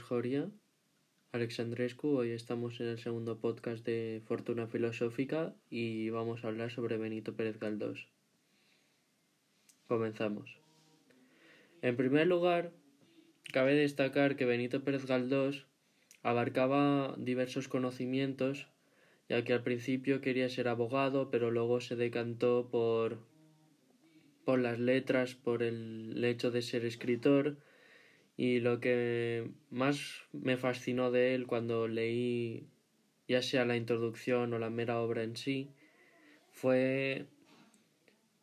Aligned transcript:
Joria 0.00 0.50
Alexandrescu. 1.32 2.08
Hoy 2.16 2.30
estamos 2.30 2.80
en 2.80 2.86
el 2.86 2.98
segundo 2.98 3.38
podcast 3.38 3.84
de 3.84 4.22
Fortuna 4.26 4.66
Filosófica 4.66 5.54
y 5.70 6.10
vamos 6.10 6.44
a 6.44 6.48
hablar 6.48 6.70
sobre 6.70 6.96
Benito 6.96 7.34
Pérez 7.34 7.58
Galdós. 7.58 8.08
Comenzamos. 9.88 10.58
En 11.82 11.96
primer 11.96 12.26
lugar, 12.26 12.72
cabe 13.52 13.74
destacar 13.74 14.36
que 14.36 14.44
Benito 14.44 14.84
Pérez 14.84 15.06
Galdós 15.06 15.66
abarcaba 16.22 17.14
diversos 17.18 17.68
conocimientos, 17.68 18.68
ya 19.28 19.44
que 19.44 19.52
al 19.52 19.62
principio 19.62 20.20
quería 20.20 20.48
ser 20.48 20.68
abogado, 20.68 21.30
pero 21.30 21.50
luego 21.50 21.80
se 21.80 21.96
decantó 21.96 22.68
por 22.70 23.18
por 24.44 24.58
las 24.58 24.78
letras, 24.78 25.34
por 25.34 25.62
el 25.62 26.22
hecho 26.24 26.50
de 26.50 26.62
ser 26.62 26.84
escritor 26.84 27.56
y 28.36 28.60
lo 28.60 28.80
que 28.80 29.50
más 29.70 30.22
me 30.32 30.56
fascinó 30.56 31.10
de 31.10 31.34
él 31.34 31.46
cuando 31.46 31.88
leí 31.88 32.66
ya 33.28 33.42
sea 33.42 33.64
la 33.64 33.76
introducción 33.76 34.52
o 34.52 34.58
la 34.58 34.70
mera 34.70 35.00
obra 35.00 35.22
en 35.22 35.36
sí 35.36 35.70
fue 36.50 37.26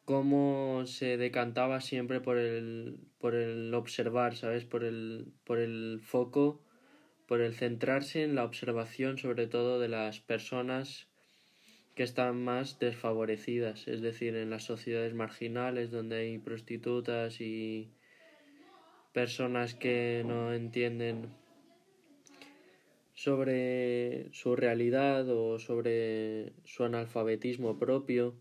cómo 0.06 0.84
se 0.86 1.18
decantaba 1.18 1.82
siempre 1.82 2.20
por 2.20 2.38
el, 2.38 3.00
por 3.20 3.36
el 3.36 3.74
observar, 3.74 4.36
¿sabes? 4.36 4.66
Por 4.66 4.84
el, 4.84 5.32
por 5.46 5.60
el 5.60 6.02
foco, 6.04 6.62
por 7.28 7.42
el 7.42 7.54
centrarse 7.54 8.24
en 8.24 8.36
la 8.36 8.44
observación 8.44 9.18
sobre 9.18 9.48
todo 9.48 9.80
de 9.80 9.88
las 9.88 10.20
personas 10.20 11.08
que 11.96 12.04
están 12.04 12.44
más 12.44 12.80
desfavorecidas, 12.80 13.88
es 13.88 14.02
decir, 14.02 14.36
en 14.36 14.50
las 14.50 14.64
sociedades 14.64 15.14
marginales 15.14 15.92
donde 15.92 16.18
hay 16.18 16.38
prostitutas 16.40 17.40
y 17.42 17.92
personas 19.14 19.76
que 19.76 20.24
no 20.26 20.54
entienden 20.54 21.30
sobre 23.14 24.34
su 24.34 24.56
realidad 24.56 25.30
o 25.30 25.60
sobre 25.60 26.54
su 26.66 26.84
analfabetismo 26.84 27.78
propio 27.78 28.36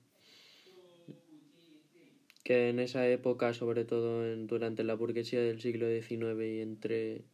que 2.45 2.71
en 2.71 2.79
esa 2.79 3.07
época, 3.07 3.53
sobre 3.53 3.85
todo 3.85 4.25
durante 4.47 4.83
la 4.83 4.95
burguesía 4.95 5.41
del 5.41 5.61
siglo 5.61 5.87
XIX 5.89 6.43
y 6.47 6.61
entre, 6.61 7.25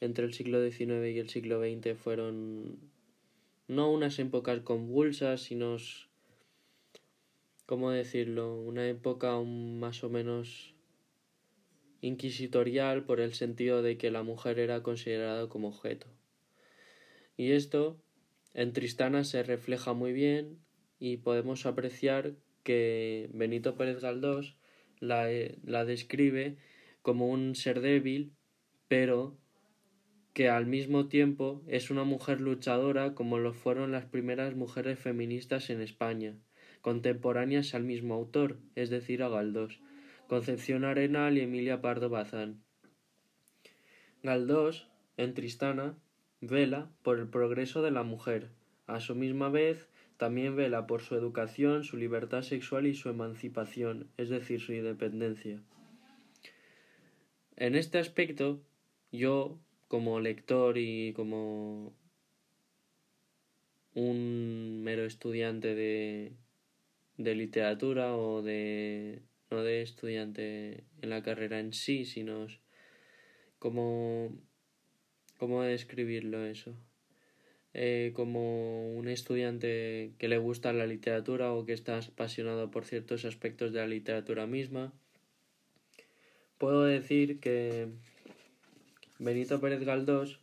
entre 0.00 0.24
el 0.24 0.34
siglo 0.34 0.62
XIX 0.62 1.10
y 1.10 1.18
el 1.18 1.28
siglo 1.28 1.60
XX 1.60 1.98
fueron 1.98 2.78
no 3.68 3.90
unas 3.90 4.18
épocas 4.18 4.60
convulsas, 4.60 5.42
sino, 5.42 5.76
¿cómo 7.66 7.90
decirlo?, 7.90 8.54
una 8.54 8.88
época 8.88 9.38
más 9.40 10.04
o 10.04 10.08
menos 10.08 10.75
inquisitorial 12.00 13.04
por 13.04 13.20
el 13.20 13.34
sentido 13.34 13.82
de 13.82 13.98
que 13.98 14.10
la 14.10 14.22
mujer 14.22 14.58
era 14.58 14.82
considerada 14.82 15.48
como 15.48 15.68
objeto. 15.68 16.06
Y 17.36 17.52
esto 17.52 18.00
en 18.54 18.72
Tristana 18.72 19.24
se 19.24 19.42
refleja 19.42 19.92
muy 19.92 20.12
bien 20.12 20.58
y 20.98 21.18
podemos 21.18 21.66
apreciar 21.66 22.34
que 22.62 23.28
Benito 23.32 23.76
Pérez 23.76 24.00
Galdós 24.00 24.56
la, 24.98 25.28
la 25.62 25.84
describe 25.84 26.56
como 27.02 27.28
un 27.28 27.54
ser 27.54 27.80
débil, 27.80 28.32
pero 28.88 29.38
que 30.32 30.48
al 30.48 30.66
mismo 30.66 31.06
tiempo 31.06 31.62
es 31.66 31.90
una 31.90 32.04
mujer 32.04 32.40
luchadora 32.40 33.14
como 33.14 33.38
lo 33.38 33.54
fueron 33.54 33.92
las 33.92 34.04
primeras 34.04 34.54
mujeres 34.54 34.98
feministas 34.98 35.70
en 35.70 35.80
España, 35.80 36.36
contemporáneas 36.80 37.74
al 37.74 37.84
mismo 37.84 38.14
autor, 38.14 38.58
es 38.74 38.90
decir, 38.90 39.22
a 39.22 39.28
Galdós, 39.28 39.80
Concepción 40.28 40.84
Arenal 40.84 41.38
y 41.38 41.42
Emilia 41.42 41.80
Pardo 41.80 42.08
Bazán. 42.08 42.62
Galdós, 44.24 44.88
en 45.16 45.34
Tristana, 45.34 45.96
vela 46.40 46.90
por 47.02 47.20
el 47.20 47.28
progreso 47.28 47.80
de 47.82 47.92
la 47.92 48.02
mujer, 48.02 48.50
a 48.86 49.00
su 49.00 49.14
misma 49.14 49.50
vez 49.50 49.88
también 50.16 50.56
vela 50.56 50.86
por 50.86 51.02
su 51.02 51.14
educación, 51.14 51.84
su 51.84 51.96
libertad 51.96 52.42
sexual 52.42 52.86
y 52.86 52.94
su 52.94 53.08
emancipación, 53.08 54.08
es 54.16 54.28
decir, 54.28 54.60
su 54.60 54.72
independencia. 54.72 55.62
En 57.56 57.74
este 57.74 57.98
aspecto, 57.98 58.60
yo 59.12 59.58
como 59.88 60.20
lector 60.20 60.78
y 60.78 61.12
como 61.12 61.92
un 63.94 64.82
mero 64.82 65.04
estudiante 65.04 65.74
de, 65.74 66.32
de 67.16 67.34
literatura 67.34 68.16
o 68.16 68.42
de 68.42 69.22
no 69.50 69.62
de 69.62 69.82
estudiante 69.82 70.84
en 71.02 71.10
la 71.10 71.22
carrera 71.22 71.60
en 71.60 71.72
sí, 71.72 72.04
sino 72.04 72.46
como 73.58 74.36
cómo 75.38 75.62
describirlo 75.62 76.44
eso. 76.44 76.74
Eh, 77.78 78.12
como 78.14 78.94
un 78.94 79.06
estudiante 79.06 80.14
que 80.18 80.28
le 80.28 80.38
gusta 80.38 80.72
la 80.72 80.86
literatura 80.86 81.52
o 81.52 81.66
que 81.66 81.74
está 81.74 81.98
apasionado 81.98 82.70
por 82.70 82.86
ciertos 82.86 83.26
aspectos 83.26 83.72
de 83.72 83.80
la 83.80 83.86
literatura 83.86 84.46
misma. 84.46 84.94
Puedo 86.56 86.84
decir 86.84 87.38
que 87.38 87.88
Benito 89.18 89.60
Pérez 89.60 89.84
Galdós, 89.84 90.40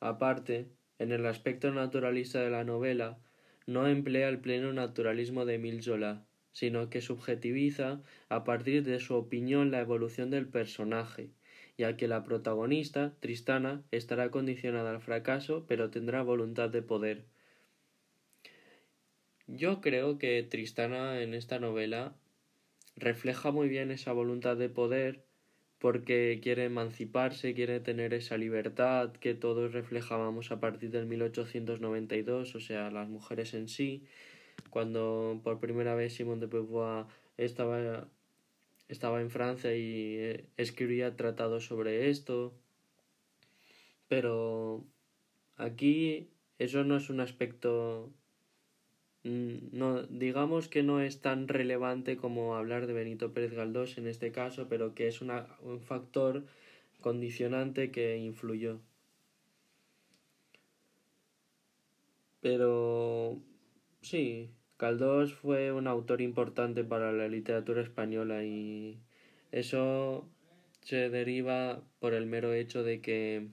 aparte, 0.00 0.68
en 0.98 1.12
el 1.12 1.26
aspecto 1.26 1.70
naturalista 1.70 2.40
de 2.40 2.48
la 2.48 2.64
novela, 2.64 3.18
no 3.66 3.86
emplea 3.86 4.30
el 4.30 4.38
pleno 4.38 4.72
naturalismo 4.72 5.44
de 5.44 5.56
Emile 5.56 5.82
Zola, 5.82 6.24
sino 6.54 6.88
que 6.88 7.02
subjetiviza 7.02 8.00
a 8.30 8.44
partir 8.44 8.84
de 8.84 9.00
su 9.00 9.14
opinión 9.16 9.70
la 9.70 9.80
evolución 9.80 10.30
del 10.30 10.46
personaje, 10.46 11.28
ya 11.76 11.96
que 11.96 12.08
la 12.08 12.24
protagonista, 12.24 13.12
Tristana, 13.20 13.82
estará 13.90 14.30
condicionada 14.30 14.92
al 14.92 15.02
fracaso, 15.02 15.66
pero 15.68 15.90
tendrá 15.90 16.22
voluntad 16.22 16.70
de 16.70 16.80
poder. 16.80 17.24
Yo 19.46 19.80
creo 19.82 20.16
que 20.16 20.42
Tristana 20.42 21.20
en 21.20 21.34
esta 21.34 21.58
novela 21.58 22.14
refleja 22.96 23.50
muy 23.50 23.68
bien 23.68 23.90
esa 23.90 24.12
voluntad 24.12 24.56
de 24.56 24.68
poder 24.68 25.24
porque 25.80 26.38
quiere 26.42 26.64
emanciparse, 26.64 27.52
quiere 27.52 27.80
tener 27.80 28.14
esa 28.14 28.38
libertad 28.38 29.12
que 29.12 29.34
todos 29.34 29.72
reflejábamos 29.72 30.52
a 30.52 30.60
partir 30.60 30.90
del 30.90 31.06
1892, 31.06 32.54
o 32.54 32.60
sea, 32.60 32.90
las 32.90 33.08
mujeres 33.08 33.52
en 33.52 33.68
sí, 33.68 34.04
cuando 34.70 35.40
por 35.44 35.60
primera 35.60 35.94
vez 35.94 36.14
Simone 36.14 36.40
de 36.40 36.46
Beauvoir 36.46 37.06
estaba, 37.36 38.08
estaba 38.88 39.20
en 39.20 39.30
Francia 39.30 39.74
y 39.74 40.16
eh, 40.18 40.44
escribía 40.56 41.16
tratados 41.16 41.66
sobre 41.66 42.10
esto, 42.10 42.54
pero 44.08 44.84
aquí 45.56 46.30
eso 46.58 46.84
no 46.84 46.96
es 46.96 47.10
un 47.10 47.20
aspecto 47.20 48.12
Mm, 49.24 49.70
no, 49.72 50.02
digamos 50.04 50.68
que 50.68 50.82
no 50.82 51.00
es 51.00 51.20
tan 51.22 51.48
relevante 51.48 52.16
como 52.16 52.56
hablar 52.56 52.86
de 52.86 52.92
Benito 52.92 53.32
Pérez 53.32 53.52
Galdós 53.54 53.96
en 53.98 54.06
este 54.06 54.32
caso, 54.32 54.68
pero 54.68 54.94
que 54.94 55.08
es 55.08 55.20
un 55.22 55.80
factor 55.80 56.44
condicionante 57.00 57.90
que 57.90 58.18
influyó. 58.18 58.80
Pero 62.40 63.40
sí, 64.04 64.50
Galdós 64.78 65.32
fue 65.34 65.72
un 65.72 65.86
autor 65.86 66.20
importante 66.20 66.84
para 66.84 67.12
la 67.12 67.26
literatura 67.28 67.82
española 67.82 68.44
y 68.44 69.00
eso 69.50 70.28
se 70.82 71.08
deriva 71.10 71.82
por 71.98 72.14
el 72.14 72.26
mero 72.26 72.52
hecho 72.52 72.82
de 72.82 73.00
que 73.00 73.48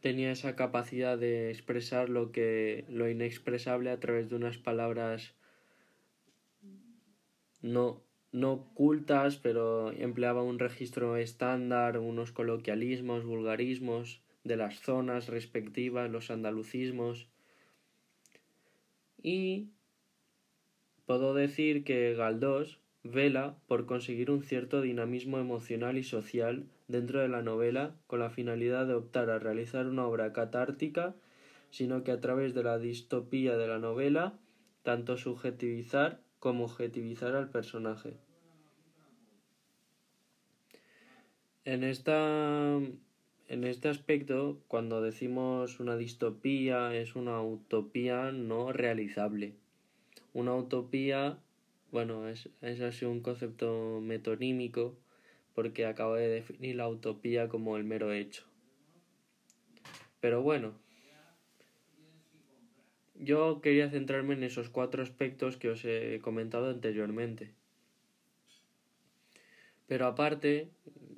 tenía 0.00 0.32
esa 0.32 0.56
capacidad 0.56 1.18
de 1.18 1.50
expresar 1.50 2.08
lo 2.08 2.32
que 2.32 2.84
lo 2.88 3.08
inexpresable 3.08 3.90
a 3.90 4.00
través 4.00 4.28
de 4.30 4.36
unas 4.36 4.58
palabras 4.58 5.34
no 7.62 8.02
no 8.32 8.52
ocultas, 8.52 9.36
pero 9.36 9.92
empleaba 9.92 10.42
un 10.42 10.58
registro 10.58 11.16
estándar, 11.16 11.98
unos 11.98 12.32
coloquialismos, 12.32 13.24
vulgarismos 13.24 14.20
de 14.44 14.56
las 14.56 14.78
zonas 14.80 15.28
respectivas, 15.28 16.10
los 16.10 16.30
andalucismos. 16.30 17.28
Y 19.26 19.70
puedo 21.04 21.34
decir 21.34 21.82
que 21.82 22.14
Galdós 22.14 22.78
vela 23.02 23.58
por 23.66 23.84
conseguir 23.84 24.30
un 24.30 24.44
cierto 24.44 24.80
dinamismo 24.80 25.38
emocional 25.40 25.98
y 25.98 26.04
social 26.04 26.64
dentro 26.86 27.18
de 27.18 27.26
la 27.26 27.42
novela 27.42 27.96
con 28.06 28.20
la 28.20 28.30
finalidad 28.30 28.86
de 28.86 28.94
optar 28.94 29.30
a 29.30 29.40
realizar 29.40 29.88
una 29.88 30.06
obra 30.06 30.32
catártica, 30.32 31.16
sino 31.70 32.04
que 32.04 32.12
a 32.12 32.20
través 32.20 32.54
de 32.54 32.62
la 32.62 32.78
distopía 32.78 33.56
de 33.56 33.66
la 33.66 33.80
novela, 33.80 34.38
tanto 34.84 35.16
subjetivizar 35.16 36.20
como 36.38 36.66
objetivizar 36.66 37.34
al 37.34 37.50
personaje. 37.50 38.16
En 41.64 41.82
esta 41.82 42.78
en 43.48 43.64
este 43.64 43.88
aspecto, 43.88 44.60
cuando 44.68 45.00
decimos 45.00 45.78
una 45.78 45.96
distopía, 45.96 46.94
es 46.96 47.14
una 47.14 47.40
utopía 47.42 48.32
no 48.32 48.72
realizable. 48.72 49.54
Una 50.32 50.54
utopía, 50.54 51.38
bueno, 51.92 52.28
es, 52.28 52.48
es 52.60 52.80
así 52.80 53.04
un 53.04 53.20
concepto 53.20 54.00
metonímico 54.02 54.96
porque 55.54 55.86
acabo 55.86 56.14
de 56.14 56.28
definir 56.28 56.76
la 56.76 56.88
utopía 56.88 57.48
como 57.48 57.76
el 57.76 57.84
mero 57.84 58.12
hecho. 58.12 58.44
Pero 60.20 60.42
bueno, 60.42 60.74
yo 63.14 63.60
quería 63.62 63.88
centrarme 63.88 64.34
en 64.34 64.42
esos 64.42 64.68
cuatro 64.68 65.02
aspectos 65.02 65.56
que 65.56 65.70
os 65.70 65.84
he 65.84 66.20
comentado 66.20 66.68
anteriormente. 66.68 67.54
Pero 69.86 70.06
aparte, 70.06 70.68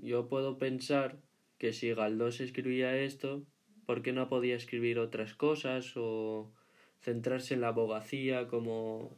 yo 0.01 0.29
puedo 0.29 0.59
pensar 0.59 1.17
que 1.59 1.73
si 1.73 1.93
Galdós 1.93 2.41
escribía 2.41 2.97
esto, 2.97 3.45
¿por 3.85 4.03
qué 4.03 4.13
no 4.13 4.29
podía 4.29 4.57
escribir 4.57 4.99
otras 4.99 5.35
cosas 5.35 5.93
o 5.97 6.53
centrarse 7.01 7.55
en 7.55 7.61
la 7.61 7.69
abogacía 7.69 8.47
como, 8.49 9.17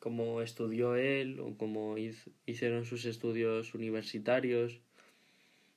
como 0.00 0.42
estudió 0.42 0.96
él 0.96 1.38
o 1.40 1.56
como 1.56 1.96
hicieron 2.46 2.84
sus 2.84 3.04
estudios 3.04 3.74
universitarios? 3.74 4.80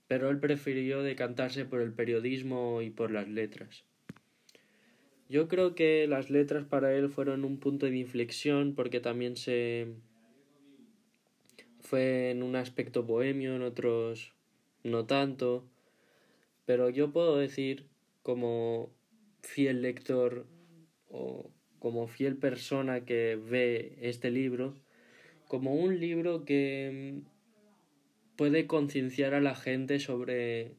Pero 0.08 0.30
él 0.30 0.40
prefirió 0.40 1.02
decantarse 1.02 1.66
por 1.66 1.82
el 1.82 1.94
periodismo 1.94 2.82
y 2.82 2.90
por 2.90 3.12
las 3.12 3.28
letras. 3.30 3.86
Yo 5.30 5.48
creo 5.48 5.74
que 5.74 6.06
las 6.08 6.30
letras 6.30 6.66
para 6.66 6.94
él 6.96 7.10
fueron 7.10 7.46
un 7.46 7.60
punto 7.60 7.86
de 7.86 7.98
inflexión 7.98 8.76
porque 8.76 9.00
también 9.00 9.36
se 9.36 9.88
fue 11.80 12.32
en 12.32 12.44
un 12.44 12.56
aspecto 12.56 13.04
bohemio, 13.04 13.56
en 13.56 13.64
otros 13.64 14.34
no 14.84 15.06
tanto, 15.06 15.68
pero 16.66 16.90
yo 16.90 17.12
puedo 17.12 17.38
decir 17.38 17.88
como 18.22 18.94
fiel 19.42 19.82
lector 19.82 20.48
o 21.10 21.52
como 21.80 22.08
fiel 22.08 22.38
persona 22.38 23.06
que 23.06 23.36
ve 23.36 23.98
este 24.02 24.32
libro 24.32 24.76
como 25.54 25.76
un 25.76 26.00
libro 26.00 26.46
que 26.46 27.22
puede 28.36 28.66
concienciar 28.66 29.36
a 29.36 29.40
la 29.40 29.54
gente 29.54 30.00
sobre 30.00 30.78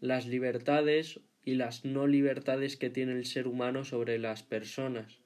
las 0.00 0.26
libertades 0.26 1.20
y 1.44 1.54
las 1.54 1.84
no 1.84 2.08
libertades 2.08 2.76
que 2.76 2.90
tiene 2.90 3.12
el 3.12 3.26
ser 3.26 3.46
humano 3.46 3.84
sobre 3.84 4.18
las 4.18 4.42
personas. 4.42 5.20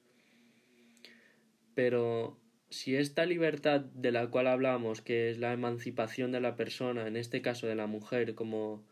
Pero 1.73 2.39
si 2.69 2.95
esta 2.95 3.25
libertad 3.25 3.81
de 3.81 4.11
la 4.11 4.27
cual 4.27 4.45
hablamos, 4.45 5.01
que 5.01 5.31
es 5.31 5.39
la 5.39 5.53
emancipación 5.53 6.31
de 6.31 6.41
la 6.41 6.55
persona, 6.55 7.07
en 7.07 7.17
este 7.17 7.41
caso 7.41 7.65
de 7.65 7.75
la 7.75 7.87
mujer, 7.87 8.35
como 8.35 8.85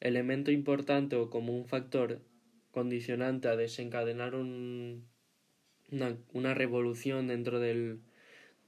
elemento 0.00 0.50
importante 0.50 1.16
o 1.16 1.30
como 1.30 1.56
un 1.56 1.66
factor 1.66 2.20
condicionante 2.70 3.48
a 3.48 3.56
desencadenar 3.56 4.34
un, 4.34 5.08
una, 6.32 6.54
revolución 6.54 7.28
dentro 7.28 7.60
del 7.60 8.00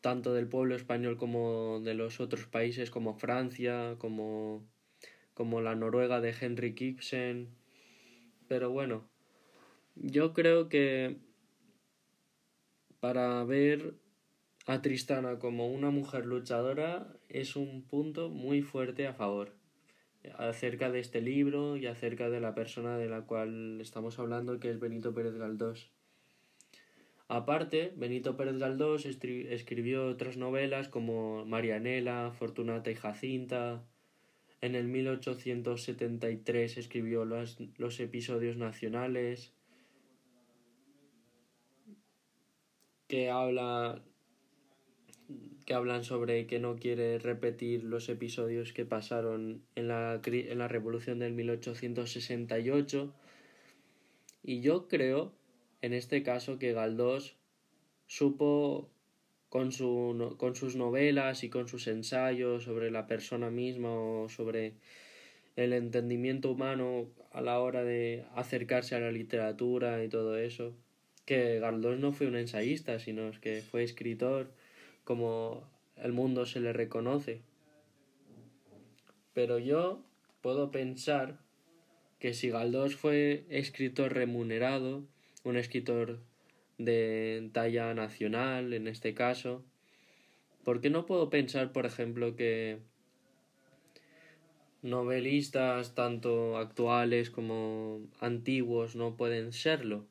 tanto 0.01 0.33
del 0.33 0.49
pueblo 0.49 0.75
español 0.75 1.17
como 1.17 1.81
de 1.81 1.95
los 1.95 2.21
otros 2.21 2.47
países 2.47 2.91
como 2.91 3.15
Francia, 3.15 3.97
como 3.99 4.67
como 5.35 5.61
la 5.61 5.75
Noruega 5.75 6.21
de 6.21 6.35
Henry 6.39 6.75
Ibsen. 6.77 7.49
Pero 8.49 8.71
bueno, 8.71 9.09
yo 9.95 10.35
creo 10.35 10.69
que 10.69 11.17
para 12.99 13.43
ver 13.45 13.95
a 14.67 14.83
Tristana 14.83 15.39
como 15.39 15.71
una 15.71 15.91
mujer 15.91 16.27
luchadora 16.27 17.17
es 17.29 17.57
un 17.57 17.87
punto 17.87 18.29
muy 18.29 18.61
fuerte 18.61 19.07
a 19.07 19.15
favor 19.15 19.60
acerca 20.37 20.91
de 20.91 21.01
este 21.01 21.21
libro 21.21 21.77
y 21.77 21.87
acerca 21.87 22.31
de 22.31 22.41
la 22.41 22.55
persona 22.55 22.99
de 22.99 23.09
la 23.09 23.23
cual 23.23 23.81
estamos 23.81 24.19
hablando 24.19 24.61
que 24.61 24.71
es 24.71 24.81
Benito 24.81 25.15
Pérez 25.15 25.37
Galdós. 25.37 25.91
Aparte, 27.29 27.93
Benito 27.97 28.37
Pérez 28.37 28.59
Galdós 28.59 29.07
escribió 29.07 30.07
otras 30.07 30.37
novelas 30.37 30.89
como 30.89 31.45
Marianela, 31.47 32.33
Fortunata 32.33 32.91
y 32.91 32.97
Jacinta, 32.97 33.85
en 34.61 34.75
el 34.75 34.89
1873 34.89 36.77
escribió 36.77 37.25
los, 37.25 37.59
los 37.79 37.99
episodios 37.99 38.57
nacionales 38.57 39.55
que 43.09 43.31
habla 43.31 44.03
que 45.65 45.75
hablan 45.75 46.05
sobre 46.05 46.47
que 46.47 46.59
no 46.59 46.77
quiere 46.77 47.19
repetir 47.19 47.85
los 47.85 48.09
episodios 48.09 48.73
que 48.73 48.85
pasaron 48.85 49.63
en 49.75 49.89
la, 49.89 50.21
en 50.25 50.59
la 50.59 50.69
revolución 50.69 51.19
del 51.19 51.33
1868 51.33 53.13
y 54.43 54.61
yo 54.61 54.89
creo 54.89 55.33
en 55.83 55.93
este 55.93 56.23
caso 56.23 56.59
que 56.59 56.73
Galdós 56.73 57.37
supo 58.07 58.91
con, 59.49 59.73
su, 59.73 60.35
con 60.39 60.55
sus 60.55 60.77
novelas 60.77 61.45
y 61.45 61.51
con 61.51 61.69
sus 61.69 61.87
ensayos 61.87 62.65
sobre 62.65 62.91
la 62.91 63.07
persona 63.07 63.51
misma 63.51 63.93
o 63.93 64.29
sobre 64.29 64.75
el 65.57 65.73
entendimiento 65.73 66.51
humano 66.51 67.09
a 67.33 67.41
la 67.41 67.61
hora 67.61 67.83
de 67.83 68.25
acercarse 68.35 68.95
a 68.95 69.01
la 69.01 69.11
literatura 69.11 70.03
y 70.05 70.09
todo 70.09 70.39
eso. 70.39 70.73
Que 71.27 71.59
Galdós 71.59 71.99
no 71.99 72.13
fue 72.13 72.27
un 72.27 72.37
ensayista, 72.37 72.99
sino 72.99 73.31
que 73.41 73.63
fue 73.63 73.83
escritor 73.83 74.51
como 75.05 75.65
el 75.97 76.13
mundo 76.13 76.47
se 76.47 76.61
le 76.61 76.73
reconoce. 76.73 77.43
Pero 79.33 79.59
yo 79.59 80.03
puedo 80.41 80.71
pensar 80.71 81.39
que 82.19 82.35
si 82.35 82.51
Galdós 82.51 82.97
fue 82.97 83.47
escritor 83.49 84.13
remunerado, 84.13 85.05
un 85.45 85.57
escritor 85.57 86.21
de 86.85 87.51
talla 87.53 87.95
nacional 87.95 88.73
en 88.73 88.89
este 88.89 89.15
caso. 89.15 89.65
¿Por 90.65 90.81
qué 90.81 90.91
no 90.91 91.07
puedo 91.07 91.31
pensar, 91.31 91.73
por 91.73 91.87
ejemplo, 91.87 92.37
que 92.37 92.79
novelistas 94.83 95.95
tanto 95.95 96.57
actuales 96.57 97.31
como 97.31 98.01
antiguos 98.21 98.97
no 98.97 99.17
pueden 99.17 99.53
serlo? 99.53 100.07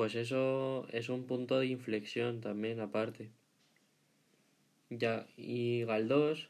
Pues 0.00 0.14
eso 0.14 0.86
es 0.92 1.10
un 1.10 1.24
punto 1.24 1.58
de 1.58 1.66
inflexión 1.66 2.40
también 2.40 2.80
aparte. 2.80 3.28
Ya, 4.88 5.26
y 5.36 5.84
Galdós 5.84 6.48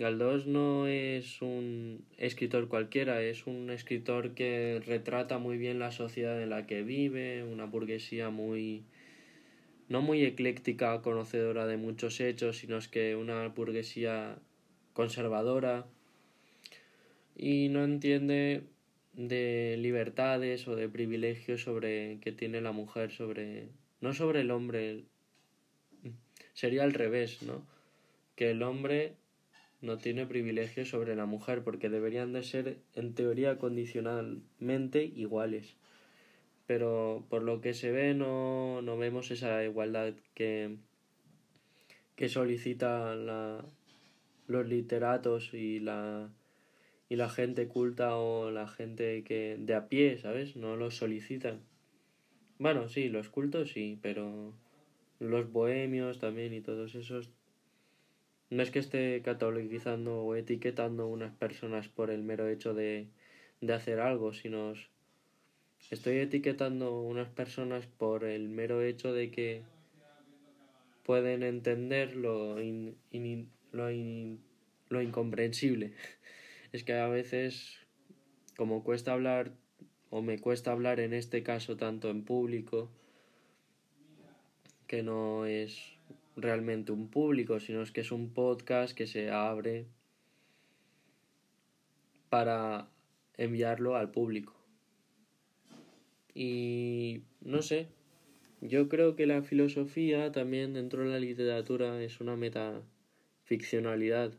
Galdós 0.00 0.44
no 0.44 0.88
es 0.88 1.40
un 1.42 2.04
escritor 2.18 2.66
cualquiera, 2.66 3.22
es 3.22 3.46
un 3.46 3.70
escritor 3.70 4.34
que 4.34 4.82
retrata 4.84 5.38
muy 5.38 5.58
bien 5.58 5.78
la 5.78 5.92
sociedad 5.92 6.42
en 6.42 6.50
la 6.50 6.66
que 6.66 6.82
vive, 6.82 7.44
una 7.44 7.66
burguesía 7.66 8.30
muy 8.30 8.82
no 9.88 10.02
muy 10.02 10.24
ecléctica, 10.24 11.02
conocedora 11.02 11.68
de 11.68 11.76
muchos 11.76 12.18
hechos, 12.18 12.56
sino 12.56 12.78
es 12.78 12.88
que 12.88 13.14
una 13.14 13.46
burguesía 13.46 14.40
conservadora 14.92 15.86
y 17.36 17.68
no 17.68 17.84
entiende 17.84 18.64
de 19.16 19.76
libertades 19.78 20.66
o 20.68 20.76
de 20.76 20.88
privilegios 20.88 21.62
sobre 21.62 22.18
que 22.20 22.32
tiene 22.32 22.60
la 22.60 22.72
mujer 22.72 23.10
sobre 23.10 23.68
no 24.00 24.12
sobre 24.12 24.40
el 24.40 24.50
hombre 24.50 25.04
sería 26.52 26.84
al 26.84 26.92
revés, 26.92 27.42
¿no? 27.42 27.66
Que 28.36 28.50
el 28.50 28.62
hombre 28.62 29.14
no 29.80 29.98
tiene 29.98 30.26
privilegios 30.26 30.88
sobre 30.88 31.16
la 31.16 31.26
mujer 31.26 31.62
porque 31.62 31.88
deberían 31.88 32.32
de 32.32 32.42
ser 32.42 32.78
en 32.94 33.14
teoría 33.14 33.58
condicionalmente 33.58 35.04
iguales 35.04 35.76
pero 36.66 37.24
por 37.28 37.42
lo 37.42 37.60
que 37.60 37.74
se 37.74 37.90
ve 37.90 38.14
no, 38.14 38.80
no 38.82 38.96
vemos 38.96 39.30
esa 39.30 39.62
igualdad 39.64 40.14
que, 40.34 40.76
que 42.16 42.28
solicitan 42.28 43.26
la, 43.26 43.64
los 44.46 44.66
literatos 44.66 45.52
y 45.52 45.80
la, 45.80 46.30
y 47.08 47.16
la 47.16 47.28
gente 47.28 47.68
culta 47.68 48.16
o 48.16 48.50
la 48.50 48.68
gente 48.68 49.24
que 49.24 49.56
de 49.58 49.74
a 49.74 49.88
pie, 49.88 50.18
¿sabes? 50.18 50.56
No 50.56 50.76
los 50.76 50.96
solicitan. 50.96 51.60
Bueno, 52.58 52.88
sí, 52.88 53.08
los 53.08 53.28
cultos 53.28 53.72
sí, 53.72 53.98
pero 54.02 54.54
los 55.18 55.50
bohemios 55.50 56.18
también 56.18 56.54
y 56.54 56.60
todos 56.60 56.94
esos 56.94 57.30
no 58.50 58.62
es 58.62 58.70
que 58.70 58.78
esté 58.78 59.20
catalogizando 59.22 60.22
o 60.22 60.34
etiquetando 60.36 61.08
unas 61.08 61.32
personas 61.34 61.88
por 61.88 62.10
el 62.10 62.22
mero 62.22 62.48
hecho 62.48 62.74
de, 62.74 63.08
de 63.60 63.72
hacer 63.72 64.00
algo, 64.00 64.32
sino 64.32 64.74
estoy 65.90 66.18
etiquetando 66.18 67.00
unas 67.00 67.28
personas 67.28 67.86
por 67.86 68.24
el 68.24 68.48
mero 68.48 68.82
hecho 68.82 69.12
de 69.12 69.30
que 69.30 69.62
pueden 71.04 71.42
entender 71.42 72.16
lo, 72.16 72.56
lo, 73.72 73.90
lo 74.88 75.02
incomprensible. 75.02 75.94
Es 76.74 76.82
que 76.82 76.94
a 76.94 77.06
veces, 77.06 77.78
como 78.56 78.82
cuesta 78.82 79.12
hablar, 79.12 79.52
o 80.10 80.22
me 80.22 80.40
cuesta 80.40 80.72
hablar 80.72 80.98
en 80.98 81.12
este 81.12 81.44
caso 81.44 81.76
tanto 81.76 82.10
en 82.10 82.24
público, 82.24 82.90
que 84.88 85.04
no 85.04 85.46
es 85.46 85.92
realmente 86.34 86.90
un 86.90 87.10
público, 87.10 87.60
sino 87.60 87.80
es 87.80 87.92
que 87.92 88.00
es 88.00 88.10
un 88.10 88.34
podcast 88.34 88.92
que 88.92 89.06
se 89.06 89.30
abre 89.30 89.86
para 92.28 92.88
enviarlo 93.36 93.94
al 93.94 94.10
público. 94.10 94.56
Y 96.34 97.22
no 97.40 97.62
sé, 97.62 97.86
Yo 98.60 98.88
creo 98.88 99.14
que 99.14 99.26
la 99.26 99.42
filosofía 99.42 100.32
también 100.32 100.74
dentro 100.74 101.04
de 101.04 101.10
la 101.10 101.20
literatura 101.20 102.02
es 102.02 102.20
una 102.20 102.34
metaficcionalidad. 102.34 104.32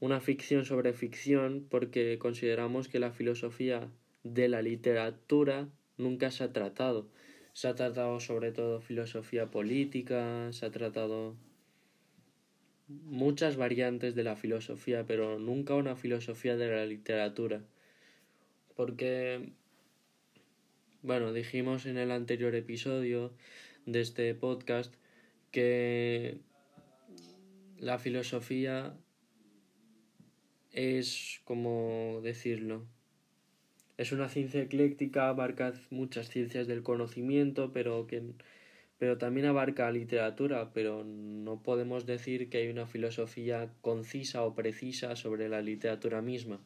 Una 0.00 0.20
ficción 0.20 0.64
sobre 0.64 0.94
ficción 0.94 1.66
porque 1.68 2.18
consideramos 2.18 2.88
que 2.88 2.98
la 2.98 3.12
filosofía 3.12 3.90
de 4.24 4.48
la 4.48 4.62
literatura 4.62 5.68
nunca 5.98 6.30
se 6.30 6.42
ha 6.42 6.52
tratado. 6.52 7.08
Se 7.52 7.68
ha 7.68 7.74
tratado 7.74 8.18
sobre 8.18 8.50
todo 8.50 8.80
filosofía 8.80 9.50
política, 9.50 10.50
se 10.52 10.64
ha 10.64 10.70
tratado 10.70 11.36
muchas 12.88 13.56
variantes 13.56 14.14
de 14.14 14.24
la 14.24 14.36
filosofía, 14.36 15.04
pero 15.06 15.38
nunca 15.38 15.74
una 15.74 15.96
filosofía 15.96 16.56
de 16.56 16.68
la 16.68 16.86
literatura. 16.86 17.62
Porque, 18.76 19.52
bueno, 21.02 21.34
dijimos 21.34 21.84
en 21.84 21.98
el 21.98 22.10
anterior 22.10 22.54
episodio 22.54 23.32
de 23.84 24.00
este 24.00 24.34
podcast 24.34 24.94
que 25.50 26.38
la 27.78 27.98
filosofía 27.98 28.96
es, 30.72 31.40
como 31.44 32.20
decirlo, 32.22 32.84
es 33.96 34.12
una 34.12 34.28
ciencia 34.28 34.62
ecléctica, 34.62 35.28
abarca 35.28 35.74
muchas 35.90 36.28
ciencias 36.30 36.66
del 36.66 36.82
conocimiento, 36.82 37.72
pero 37.72 38.06
que 38.06 38.22
pero 38.98 39.16
también 39.16 39.46
abarca 39.46 39.90
literatura, 39.90 40.72
pero 40.74 41.04
no 41.04 41.62
podemos 41.62 42.04
decir 42.04 42.50
que 42.50 42.58
hay 42.58 42.68
una 42.68 42.86
filosofía 42.86 43.72
concisa 43.80 44.44
o 44.44 44.54
precisa 44.54 45.16
sobre 45.16 45.48
la 45.48 45.62
literatura 45.62 46.20
misma. 46.20 46.60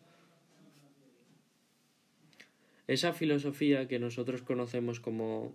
Esa 2.88 3.12
filosofía 3.12 3.86
que 3.86 4.00
nosotros 4.00 4.42
conocemos 4.42 4.98
como 4.98 5.54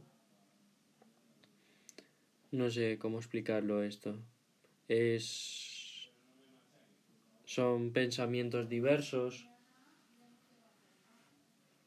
no 2.52 2.70
sé 2.70 2.98
cómo 2.98 3.18
explicarlo 3.18 3.84
esto. 3.84 4.18
Es 4.88 5.69
son 7.50 7.94
pensamientos 7.94 8.70
diversos 8.70 9.50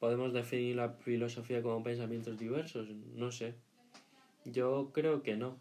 ¿Podemos 0.00 0.32
definir 0.32 0.74
la 0.74 0.88
filosofía 0.88 1.62
como 1.62 1.84
pensamientos 1.84 2.36
diversos? 2.36 2.88
No 3.14 3.30
sé. 3.30 3.54
Yo 4.44 4.90
creo 4.92 5.22
que 5.22 5.36
no. 5.36 5.60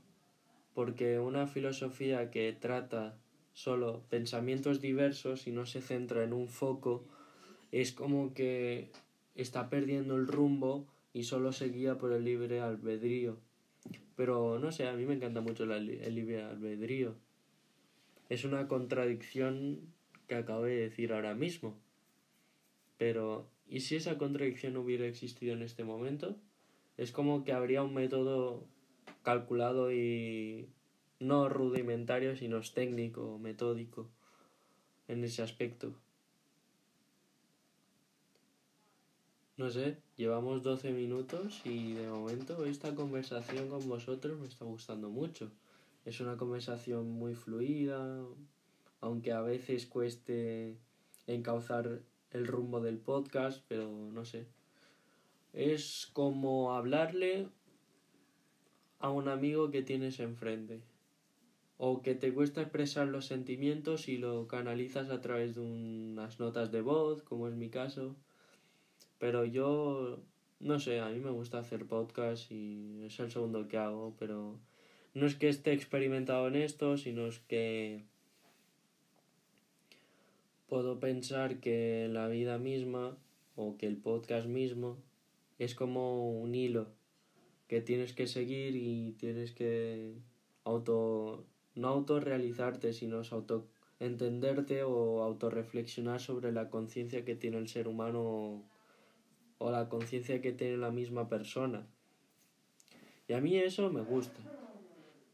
Porque 0.74 1.20
una 1.20 1.46
filosofía 1.46 2.32
que 2.32 2.52
trata 2.52 3.16
solo 3.54 4.02
pensamientos 4.10 4.82
diversos 4.82 5.46
y 5.46 5.52
no 5.52 5.68
se 5.68 5.80
centra 5.80 6.24
en 6.24 6.34
un 6.34 6.48
foco 6.48 7.06
es 7.72 7.92
como 7.92 8.34
que 8.34 8.90
está 9.36 9.70
perdiendo 9.70 10.16
el 10.16 10.26
rumbo 10.26 10.88
y 11.14 11.26
solo 11.26 11.52
se 11.52 11.70
guía 11.70 12.00
por 12.00 12.12
el 12.12 12.24
libre 12.24 12.62
albedrío. 12.62 13.38
Pero 14.16 14.58
no 14.58 14.72
sé, 14.72 14.88
a 14.88 14.94
mí 14.94 15.06
me 15.06 15.14
encanta 15.14 15.42
mucho 15.42 15.66
el 15.66 16.16
libre 16.16 16.42
albedrío. 16.42 17.16
Es 18.32 18.46
una 18.46 18.68
contradicción 18.68 19.82
que 20.28 20.36
acabo 20.36 20.64
de 20.64 20.76
decir 20.76 21.12
ahora 21.12 21.36
mismo. 21.36 21.76
Pero 22.98 23.52
¿Y 23.72 23.80
si 23.80 23.96
esa 23.96 24.18
contradicción 24.18 24.76
hubiera 24.76 25.08
existido 25.08 25.54
en 25.54 25.62
este 25.62 25.86
momento? 25.86 26.36
Es 26.98 27.14
como 27.14 27.46
que 27.46 27.54
habría 27.54 27.84
un 27.84 27.94
método 27.94 28.66
calculado 29.24 29.94
y 29.94 30.68
no 31.22 31.48
rudimentario, 31.48 32.36
sino 32.36 32.60
técnico, 32.60 33.40
metódico 33.40 34.10
en 35.08 35.24
ese 35.24 35.42
aspecto. 35.42 35.94
No 39.56 39.70
sé, 39.70 39.96
llevamos 40.18 40.64
12 40.64 40.92
minutos 40.92 41.62
y 41.64 41.94
de 41.94 42.10
momento 42.10 42.66
esta 42.66 42.94
conversación 42.94 43.70
con 43.70 43.88
vosotros 43.88 44.38
me 44.38 44.48
está 44.48 44.66
gustando 44.66 45.10
mucho. 45.10 45.50
Es 46.04 46.20
una 46.20 46.36
conversación 46.36 47.10
muy 47.12 47.36
fluida, 47.36 48.26
aunque 49.02 49.32
a 49.32 49.42
veces 49.42 49.86
cueste 49.86 50.78
encauzar 51.28 52.02
el 52.32 52.48
rumbo 52.48 52.82
del 52.82 52.98
podcast, 52.98 53.64
pero 53.68 53.90
no 54.12 54.26
sé. 54.26 54.48
Es 55.54 56.10
como 56.14 56.74
hablarle 56.74 57.50
a 59.00 59.10
un 59.10 59.28
amigo 59.28 59.70
que 59.70 59.84
tienes 59.84 60.20
enfrente. 60.20 60.82
O 61.78 62.02
que 62.02 62.16
te 62.16 62.34
cuesta 62.34 62.62
expresar 62.62 63.08
los 63.08 63.26
sentimientos 63.26 64.08
y 64.08 64.18
lo 64.18 64.48
canalizas 64.48 65.10
a 65.10 65.22
través 65.22 65.56
de 65.56 65.62
unas 65.62 66.40
notas 66.40 66.72
de 66.72 66.82
voz, 66.82 67.24
como 67.24 67.48
es 67.48 67.56
mi 67.56 67.70
caso. 67.70 68.16
Pero 69.18 69.46
yo, 69.46 70.20
no 70.60 70.80
sé, 70.80 71.00
a 71.00 71.10
mí 71.10 71.20
me 71.20 71.32
gusta 71.32 71.60
hacer 71.60 71.88
podcast 71.88 72.52
y 72.52 73.04
es 73.04 73.20
el 73.20 73.32
segundo 73.32 73.68
que 73.68 73.78
hago, 73.78 74.16
pero 74.20 74.60
no 75.14 75.26
es 75.26 75.36
que 75.36 75.50
esté 75.50 75.74
experimentado 75.74 76.48
en 76.48 76.56
esto, 76.56 76.98
sino 76.98 77.28
es 77.28 77.40
que 77.40 78.04
puedo 80.68 81.00
pensar 81.00 81.60
que 81.60 82.08
la 82.10 82.28
vida 82.28 82.58
misma 82.58 83.18
o 83.56 83.76
que 83.78 83.88
el 83.88 83.98
podcast 83.98 84.48
mismo 84.48 84.98
es 85.60 85.76
como 85.76 86.32
un 86.40 86.56
hilo 86.56 86.88
que 87.68 87.82
tienes 87.82 88.14
que 88.14 88.26
seguir 88.26 88.76
y 88.76 89.12
tienes 89.20 89.52
que 89.52 90.14
auto 90.64 91.46
no 91.76 91.88
autorrealizarte 91.90 92.94
sino 92.94 93.22
auto 93.32 93.68
entenderte 94.00 94.84
o 94.84 95.22
autorreflexionar 95.24 96.20
sobre 96.20 96.52
la 96.52 96.70
conciencia 96.70 97.24
que 97.24 97.36
tiene 97.36 97.58
el 97.58 97.68
ser 97.68 97.88
humano 97.88 98.64
o 99.58 99.72
la 99.72 99.90
conciencia 99.90 100.42
que 100.42 100.54
tiene 100.54 100.78
la 100.78 100.90
misma 100.90 101.30
persona. 101.30 101.86
Y 103.28 103.34
a 103.34 103.42
mí 103.42 103.58
eso 103.58 103.92
me 103.92 104.02
gusta. 104.02 104.61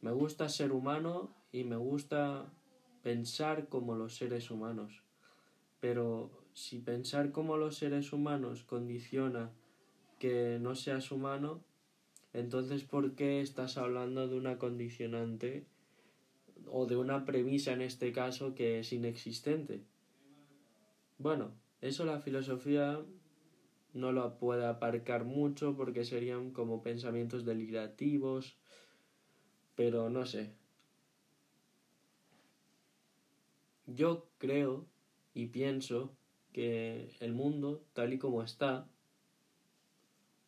Me 0.01 0.11
gusta 0.11 0.49
ser 0.49 0.71
humano 0.71 1.35
y 1.51 1.63
me 1.63 1.75
gusta 1.75 2.51
pensar 3.01 3.67
como 3.67 3.95
los 3.95 4.15
seres 4.15 4.51
humanos. 4.51 5.01
Pero 5.79 6.31
si 6.53 6.79
pensar 6.79 7.31
como 7.31 7.57
los 7.57 7.77
seres 7.77 8.13
humanos 8.13 8.63
condiciona 8.63 9.51
que 10.19 10.57
no 10.59 10.75
seas 10.75 11.11
humano, 11.11 11.63
entonces 12.33 12.83
¿por 12.83 13.15
qué 13.15 13.41
estás 13.41 13.77
hablando 13.77 14.27
de 14.27 14.35
una 14.35 14.57
condicionante 14.57 15.65
o 16.67 16.85
de 16.85 16.95
una 16.95 17.25
premisa 17.25 17.73
en 17.73 17.81
este 17.81 18.11
caso 18.11 18.55
que 18.55 18.79
es 18.79 18.93
inexistente? 18.93 19.83
Bueno, 21.17 21.51
eso 21.81 22.05
la 22.05 22.19
filosofía 22.19 23.03
no 23.93 24.11
lo 24.11 24.37
puede 24.37 24.65
aparcar 24.65 25.25
mucho 25.25 25.75
porque 25.75 26.05
serían 26.05 26.51
como 26.51 26.83
pensamientos 26.83 27.45
delirativos, 27.45 28.57
pero 29.77 30.09
no 30.09 30.25
sé. 30.25 30.51
Yo 33.85 34.27
creo 34.39 34.85
y 35.35 35.45
pienso 35.45 36.11
que 36.51 37.15
el 37.19 37.31
mundo, 37.31 37.85
tal 37.93 38.11
y 38.11 38.17
como 38.17 38.41
está, 38.41 38.89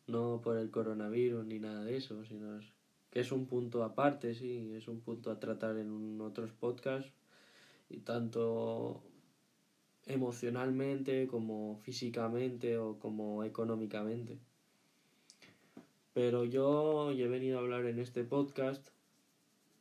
no 0.08 0.40
por 0.42 0.58
el 0.58 0.70
coronavirus 0.70 1.46
ni 1.46 1.60
nada 1.60 1.84
de 1.84 1.96
eso, 1.96 2.24
sino 2.24 2.58
que 3.10 3.20
es 3.20 3.30
un 3.30 3.46
punto 3.46 3.84
aparte, 3.84 4.34
sí, 4.34 4.72
es 4.74 4.88
un 4.88 5.00
punto 5.00 5.30
a 5.30 5.38
tratar 5.38 5.78
en 5.78 6.20
otros 6.20 6.50
podcasts, 6.50 7.12
y 7.88 7.98
tanto 7.98 9.00
emocionalmente 10.06 11.28
como 11.28 11.76
físicamente 11.76 12.78
o 12.78 12.98
como 12.98 13.44
económicamente. 13.44 14.38
Pero 16.14 16.44
yo 16.44 17.12
he 17.12 17.28
venido 17.28 17.58
a 17.58 17.62
hablar 17.62 17.86
en 17.86 18.00
este 18.00 18.24
podcast, 18.24 18.90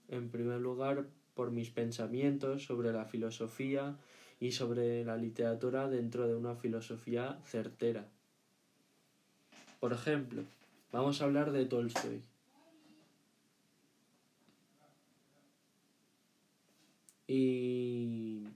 en 0.10 0.30
primer 0.30 0.60
lugar, 0.60 1.08
por 1.34 1.52
mis 1.52 1.70
pensamientos 1.70 2.66
sobre 2.66 2.92
la 2.92 3.06
filosofía 3.06 3.98
y 4.40 4.52
sobre 4.52 5.06
la 5.06 5.16
literatura 5.18 5.88
dentro 5.88 6.28
de 6.28 6.36
una 6.36 6.56
filosofía 6.56 7.40
certera. 7.46 8.08
Por 9.80 9.94
ejemplo, 9.94 10.44
vamos 10.92 11.22
a 11.22 11.26
hablar 11.26 11.52
de 11.52 11.66
Tolstoy. 11.66 12.22
Y 17.28 18.48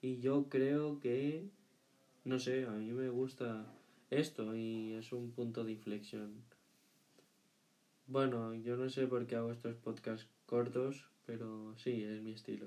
y 0.00 0.20
yo 0.20 0.48
creo 0.48 0.98
que 1.00 1.48
no 2.24 2.40
sé, 2.40 2.66
a 2.66 2.70
mí 2.70 2.92
me 2.92 3.08
gusta 3.08 3.75
esto 4.10 4.54
y 4.56 4.92
es 4.94 5.12
un 5.12 5.32
punto 5.32 5.64
de 5.64 5.72
inflexión. 5.72 6.42
Bueno, 8.06 8.54
yo 8.54 8.76
no 8.76 8.88
sé 8.88 9.06
por 9.06 9.26
qué 9.26 9.36
hago 9.36 9.50
estos 9.50 9.74
podcasts 9.76 10.28
cortos, 10.46 11.08
pero 11.26 11.74
sí, 11.76 12.04
es 12.04 12.22
mi 12.22 12.32
estilo. 12.32 12.66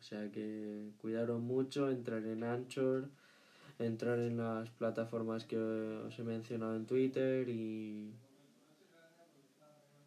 O 0.00 0.02
sea 0.02 0.30
que 0.30 0.92
cuidaron 0.98 1.42
mucho, 1.42 1.90
entrar 1.90 2.24
en 2.24 2.42
Anchor, 2.42 3.10
entrar 3.78 4.18
en 4.18 4.38
las 4.38 4.70
plataformas 4.70 5.44
que 5.44 5.58
os 5.58 6.18
he 6.18 6.22
mencionado 6.22 6.76
en 6.76 6.86
Twitter 6.86 7.48
y 7.48 8.14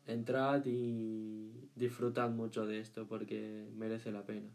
entrad 0.08 0.66
y 0.66 1.70
disfrutad 1.76 2.32
mucho 2.32 2.66
de 2.66 2.80
esto 2.80 3.08
porque 3.08 3.68
merece 3.76 4.12
la 4.12 4.24
pena. 4.26 4.50